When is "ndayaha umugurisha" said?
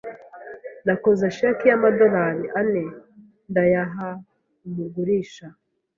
3.49-5.45